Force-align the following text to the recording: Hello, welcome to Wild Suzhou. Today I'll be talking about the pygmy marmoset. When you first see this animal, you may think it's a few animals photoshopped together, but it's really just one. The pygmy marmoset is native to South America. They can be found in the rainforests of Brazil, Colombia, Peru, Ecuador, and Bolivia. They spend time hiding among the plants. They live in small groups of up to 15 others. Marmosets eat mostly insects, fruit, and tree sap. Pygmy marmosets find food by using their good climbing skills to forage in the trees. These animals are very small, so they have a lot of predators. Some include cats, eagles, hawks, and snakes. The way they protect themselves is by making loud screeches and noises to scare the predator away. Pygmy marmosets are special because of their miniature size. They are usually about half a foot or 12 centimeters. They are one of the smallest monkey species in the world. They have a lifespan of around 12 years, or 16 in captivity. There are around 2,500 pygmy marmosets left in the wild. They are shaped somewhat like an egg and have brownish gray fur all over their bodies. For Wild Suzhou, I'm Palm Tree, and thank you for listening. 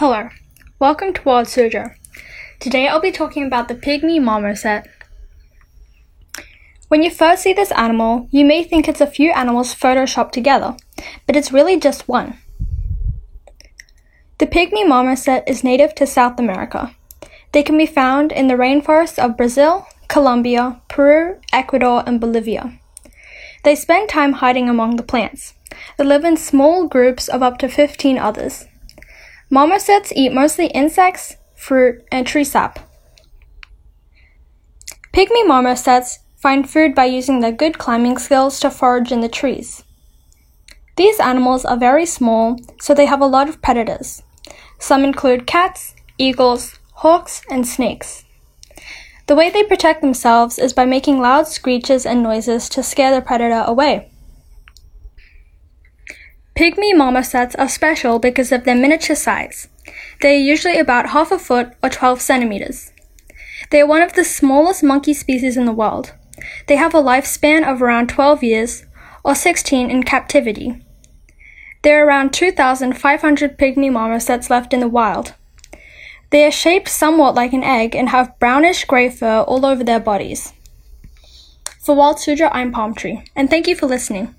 Hello, 0.00 0.30
welcome 0.78 1.12
to 1.12 1.22
Wild 1.24 1.46
Suzhou. 1.46 1.94
Today 2.58 2.88
I'll 2.88 3.02
be 3.02 3.12
talking 3.12 3.44
about 3.44 3.68
the 3.68 3.74
pygmy 3.74 4.18
marmoset. 4.18 4.88
When 6.88 7.02
you 7.02 7.10
first 7.10 7.42
see 7.42 7.52
this 7.52 7.70
animal, 7.72 8.26
you 8.30 8.46
may 8.46 8.64
think 8.64 8.88
it's 8.88 9.02
a 9.02 9.06
few 9.06 9.30
animals 9.32 9.74
photoshopped 9.74 10.30
together, 10.30 10.74
but 11.26 11.36
it's 11.36 11.52
really 11.52 11.78
just 11.78 12.08
one. 12.08 12.38
The 14.38 14.46
pygmy 14.46 14.88
marmoset 14.88 15.44
is 15.46 15.62
native 15.62 15.94
to 15.96 16.06
South 16.06 16.40
America. 16.40 16.96
They 17.52 17.62
can 17.62 17.76
be 17.76 17.84
found 17.84 18.32
in 18.32 18.48
the 18.48 18.54
rainforests 18.54 19.22
of 19.22 19.36
Brazil, 19.36 19.86
Colombia, 20.08 20.80
Peru, 20.88 21.40
Ecuador, 21.52 22.04
and 22.06 22.18
Bolivia. 22.18 22.80
They 23.64 23.74
spend 23.74 24.08
time 24.08 24.32
hiding 24.32 24.70
among 24.70 24.96
the 24.96 25.02
plants. 25.02 25.52
They 25.98 26.04
live 26.04 26.24
in 26.24 26.38
small 26.38 26.88
groups 26.88 27.28
of 27.28 27.42
up 27.42 27.58
to 27.58 27.68
15 27.68 28.16
others. 28.16 28.64
Marmosets 29.50 30.12
eat 30.14 30.32
mostly 30.32 30.66
insects, 30.68 31.36
fruit, 31.56 32.04
and 32.12 32.24
tree 32.24 32.44
sap. 32.44 32.78
Pygmy 35.12 35.44
marmosets 35.44 36.20
find 36.36 36.70
food 36.70 36.94
by 36.94 37.06
using 37.06 37.40
their 37.40 37.50
good 37.50 37.76
climbing 37.76 38.16
skills 38.16 38.60
to 38.60 38.70
forage 38.70 39.10
in 39.10 39.20
the 39.20 39.28
trees. 39.28 39.82
These 40.96 41.18
animals 41.18 41.64
are 41.64 41.76
very 41.76 42.06
small, 42.06 42.60
so 42.80 42.94
they 42.94 43.06
have 43.06 43.20
a 43.20 43.26
lot 43.26 43.48
of 43.48 43.60
predators. 43.60 44.22
Some 44.78 45.02
include 45.02 45.48
cats, 45.48 45.96
eagles, 46.16 46.78
hawks, 46.92 47.42
and 47.50 47.66
snakes. 47.66 48.24
The 49.26 49.34
way 49.34 49.50
they 49.50 49.64
protect 49.64 50.00
themselves 50.00 50.60
is 50.60 50.72
by 50.72 50.84
making 50.84 51.20
loud 51.20 51.48
screeches 51.48 52.06
and 52.06 52.22
noises 52.22 52.68
to 52.68 52.84
scare 52.84 53.12
the 53.12 53.20
predator 53.20 53.64
away. 53.66 54.12
Pygmy 56.60 56.94
marmosets 56.94 57.54
are 57.54 57.70
special 57.70 58.18
because 58.18 58.52
of 58.52 58.64
their 58.64 58.74
miniature 58.74 59.16
size. 59.16 59.68
They 60.20 60.36
are 60.36 60.44
usually 60.52 60.78
about 60.78 61.08
half 61.08 61.32
a 61.32 61.38
foot 61.38 61.72
or 61.82 61.88
12 61.88 62.20
centimeters. 62.20 62.92
They 63.70 63.80
are 63.80 63.86
one 63.86 64.02
of 64.02 64.12
the 64.12 64.24
smallest 64.24 64.82
monkey 64.82 65.14
species 65.14 65.56
in 65.56 65.64
the 65.64 65.72
world. 65.72 66.12
They 66.66 66.76
have 66.76 66.94
a 66.94 67.02
lifespan 67.02 67.66
of 67.66 67.80
around 67.80 68.10
12 68.10 68.44
years, 68.44 68.84
or 69.24 69.34
16 69.34 69.90
in 69.90 70.02
captivity. 70.02 70.84
There 71.80 72.02
are 72.02 72.06
around 72.06 72.34
2,500 72.34 73.56
pygmy 73.56 73.90
marmosets 73.90 74.50
left 74.50 74.74
in 74.74 74.80
the 74.80 74.86
wild. 74.88 75.32
They 76.28 76.44
are 76.44 76.50
shaped 76.50 76.90
somewhat 76.90 77.34
like 77.34 77.54
an 77.54 77.64
egg 77.64 77.96
and 77.96 78.10
have 78.10 78.38
brownish 78.38 78.84
gray 78.84 79.08
fur 79.08 79.40
all 79.48 79.64
over 79.64 79.82
their 79.82 79.98
bodies. 79.98 80.52
For 81.80 81.94
Wild 81.94 82.18
Suzhou, 82.18 82.50
I'm 82.52 82.70
Palm 82.70 82.94
Tree, 82.94 83.24
and 83.34 83.48
thank 83.48 83.66
you 83.66 83.74
for 83.74 83.86
listening. 83.86 84.34